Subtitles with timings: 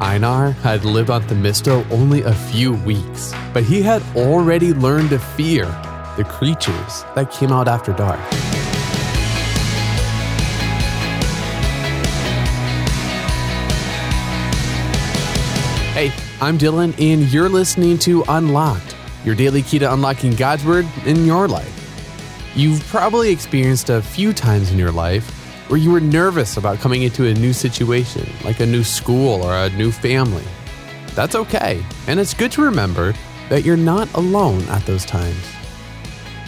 [0.00, 5.18] Einar had lived on Themisto only a few weeks, but he had already learned to
[5.18, 5.64] fear
[6.16, 8.20] the creatures that came out after dark.
[15.94, 18.94] Hey, I'm Dylan, and you're listening to Unlocked,
[19.24, 21.74] your daily key to unlocking God's Word in your life.
[22.54, 25.37] You've probably experienced a few times in your life
[25.68, 29.54] where you were nervous about coming into a new situation, like a new school or
[29.54, 30.44] a new family.
[31.14, 33.14] That's okay, and it's good to remember
[33.48, 35.42] that you're not alone at those times.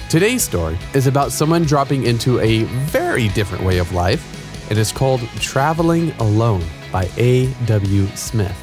[0.09, 4.71] Today's story is about someone dropping into a very different way of life.
[4.71, 8.07] It is called Traveling Alone by A.W.
[8.17, 8.57] Smith.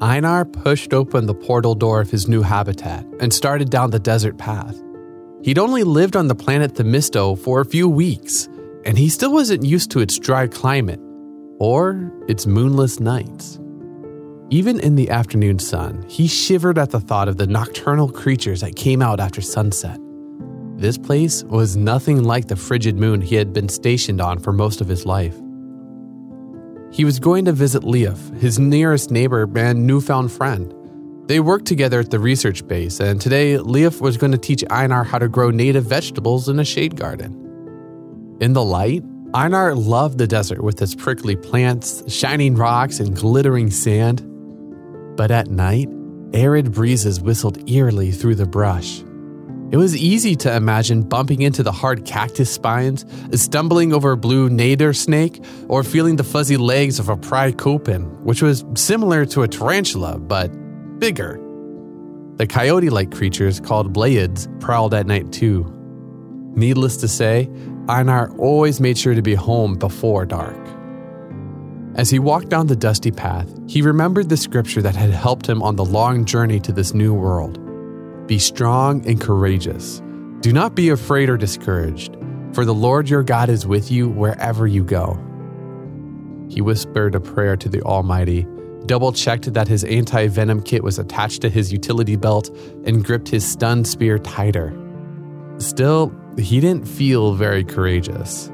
[0.00, 4.36] Einar pushed open the portal door of his new habitat and started down the desert
[4.36, 4.78] path.
[5.44, 8.48] He'd only lived on the planet Themisto for a few weeks,
[8.86, 11.00] and he still wasn't used to its dry climate
[11.58, 13.60] or its moonless nights.
[14.48, 18.76] Even in the afternoon sun, he shivered at the thought of the nocturnal creatures that
[18.76, 20.00] came out after sunset.
[20.76, 24.80] This place was nothing like the frigid moon he had been stationed on for most
[24.80, 25.36] of his life.
[26.90, 30.72] He was going to visit Leif, his nearest neighbor and newfound friend.
[31.26, 35.04] They worked together at the research base, and today Leif was going to teach Einar
[35.04, 38.36] how to grow native vegetables in a shade garden.
[38.40, 43.70] In the light, Einar loved the desert with its prickly plants, shining rocks, and glittering
[43.70, 44.22] sand.
[45.16, 45.88] But at night,
[46.34, 49.02] arid breezes whistled eerily through the brush.
[49.70, 54.50] It was easy to imagine bumping into the hard cactus spines, stumbling over a blue
[54.50, 59.42] neidr snake, or feeling the fuzzy legs of a pry copyn, which was similar to
[59.42, 60.50] a tarantula but
[61.04, 61.38] bigger.
[62.36, 65.70] The coyote like creatures called blaidds prowled at night too.
[66.54, 67.50] Needless to say,
[67.90, 70.56] Einar always made sure to be home before dark.
[71.94, 75.62] As he walked down the dusty path, he remembered the scripture that had helped him
[75.62, 77.58] on the long journey to this new world.
[78.26, 80.00] Be strong and courageous.
[80.40, 82.16] Do not be afraid or discouraged,
[82.54, 85.22] for the Lord your God is with you wherever you go.
[86.48, 88.46] He whispered a prayer to the Almighty,
[88.86, 92.50] double checked that his anti venom kit was attached to his utility belt,
[92.84, 94.72] and gripped his stun spear tighter.
[95.58, 98.50] Still, he didn't feel very courageous.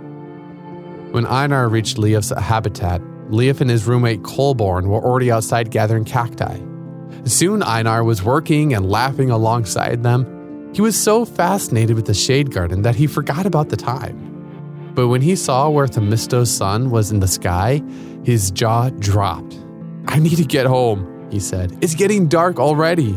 [1.13, 6.59] When Einar reached Leif's habitat, Leif and his roommate Kolborn were already outside gathering cacti.
[7.25, 10.71] Soon Einar was working and laughing alongside them.
[10.75, 14.27] He was so fascinated with the shade garden that he forgot about the time.
[14.95, 17.83] But when he saw where Themisto's sun was in the sky,
[18.25, 19.59] his jaw dropped.
[20.07, 21.77] I need to get home, he said.
[21.81, 23.13] It's getting dark already.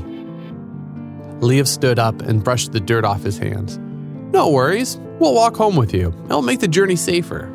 [1.42, 3.78] Leif stood up and brushed the dirt off his hands.
[4.34, 6.14] No worries, we'll walk home with you.
[6.26, 7.52] It'll make the journey safer.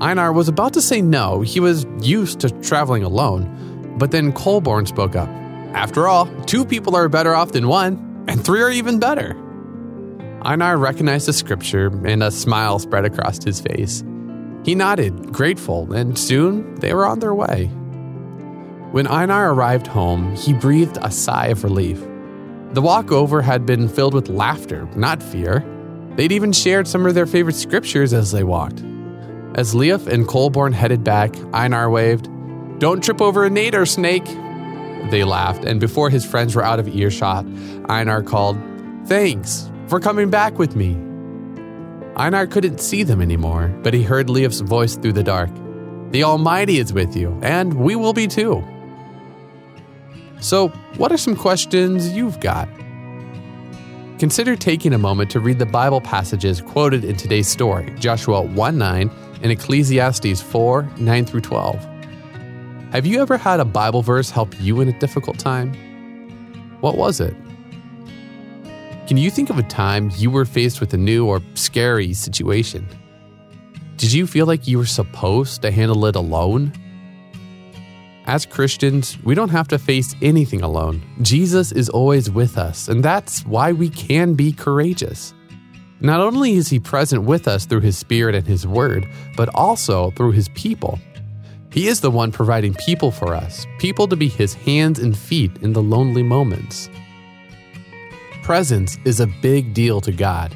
[0.00, 4.86] Einar was about to say no, he was used to traveling alone, but then Kolborn
[4.86, 5.28] spoke up.
[5.74, 9.36] After all, two people are better off than one, and three are even better.
[10.42, 14.04] Einar recognized the scripture, and a smile spread across his face.
[14.64, 17.70] He nodded, grateful, and soon they were on their way.
[18.94, 22.00] When Einar arrived home, he breathed a sigh of relief.
[22.74, 25.66] The walk over had been filled with laughter, not fear.
[26.14, 28.84] They'd even shared some of their favorite scriptures as they walked.
[29.56, 32.28] As Leif and Kolborn headed back, Einar waved,
[32.78, 34.26] Don't trip over a neidr snake.
[35.10, 37.44] They laughed, and before his friends were out of earshot,
[37.88, 38.56] Einar called,
[39.06, 40.92] Thanks for coming back with me.
[42.14, 45.50] Einar couldn't see them anymore, but he heard Leif's voice through the dark.
[46.12, 48.64] The Almighty is with you, and we will be too.
[50.40, 52.68] So, what are some questions you've got?
[54.18, 58.78] Consider taking a moment to read the Bible passages quoted in today's story Joshua 1
[58.78, 59.10] 9
[59.42, 61.84] and Ecclesiastes 4 9 through 12.
[62.92, 65.74] Have you ever had a Bible verse help you in a difficult time?
[66.80, 67.34] What was it?
[69.08, 72.88] Can you think of a time you were faced with a new or scary situation?
[73.96, 76.72] Did you feel like you were supposed to handle it alone?
[78.26, 81.02] As Christians, we don't have to face anything alone.
[81.20, 85.34] Jesus is always with us, and that's why we can be courageous.
[86.00, 89.06] Not only is He present with us through His Spirit and His Word,
[89.36, 90.98] but also through His people.
[91.70, 95.52] He is the one providing people for us, people to be His hands and feet
[95.60, 96.88] in the lonely moments.
[98.42, 100.54] Presence is a big deal to God.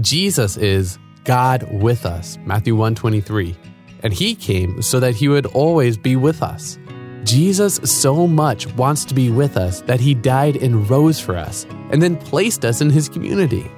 [0.00, 3.56] Jesus is God with us, Matthew 123,
[4.04, 6.78] and He came so that He would always be with us.
[7.28, 11.66] Jesus so much wants to be with us that he died and rose for us,
[11.90, 13.70] and then placed us in his community.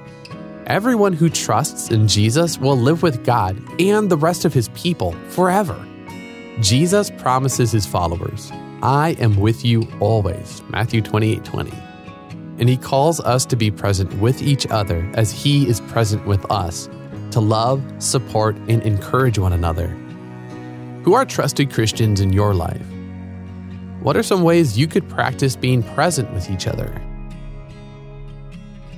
[0.67, 5.11] Everyone who trusts in Jesus will live with God and the rest of his people
[5.27, 5.75] forever.
[6.61, 11.73] Jesus promises his followers, I am with you always, Matthew 28 20.
[12.59, 16.49] And he calls us to be present with each other as he is present with
[16.49, 16.89] us,
[17.31, 19.87] to love, support, and encourage one another.
[21.03, 22.90] Who are trusted Christians in your life?
[24.01, 26.89] What are some ways you could practice being present with each other?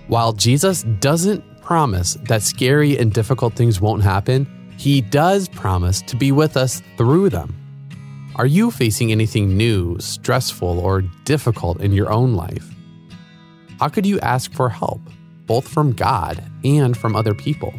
[0.08, 4.48] While Jesus doesn't promise that scary and difficult things won't happen,
[4.78, 7.54] he does promise to be with us through them.
[8.36, 12.74] Are you facing anything new, stressful, or difficult in your own life?
[13.80, 15.02] How could you ask for help,
[15.46, 17.74] both from God and from other people?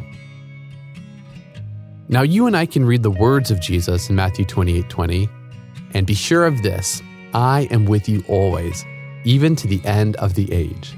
[2.09, 5.29] Now, you and I can read the words of Jesus in Matthew 28 20,
[5.95, 7.03] and be sure of this
[7.35, 8.85] I am with you always,
[9.25, 10.95] even to the end of the age.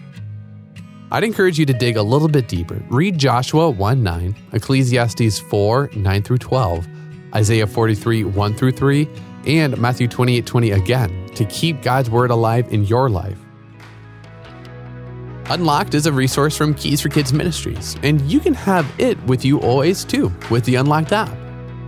[1.11, 2.83] I'd encourage you to dig a little bit deeper.
[2.91, 6.87] Read Joshua 1 9, Ecclesiastes 4 9 through 12,
[7.35, 9.09] Isaiah 43 1 through 3,
[9.47, 13.39] and Matthew 28 20 again to keep God's word alive in your life.
[15.49, 19.45] Unlocked is a resource from Keys for Kids Ministries, and you can have it with
[19.45, 21.35] you always too with the Unlocked app.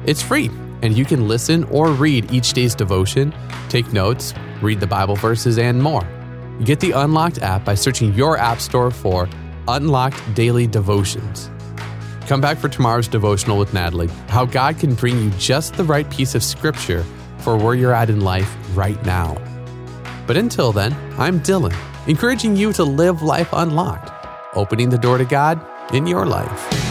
[0.06, 0.48] It's free,
[0.82, 3.34] and you can listen or read each day's devotion,
[3.68, 6.06] take notes, read the Bible verses, and more.
[6.64, 9.28] Get the Unlocked app by searching your App Store for
[9.68, 11.50] Unlocked Daily Devotions.
[12.26, 16.08] Come back for tomorrow's devotional with Natalie how God can bring you just the right
[16.10, 17.04] piece of scripture
[17.38, 19.36] for where you're at in life right now.
[20.26, 21.74] But until then, I'm Dylan,
[22.06, 24.10] encouraging you to live life unlocked,
[24.54, 25.58] opening the door to God
[25.94, 26.87] in your life.